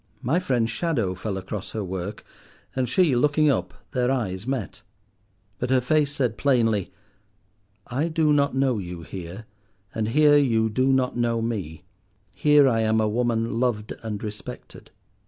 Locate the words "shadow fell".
0.71-1.37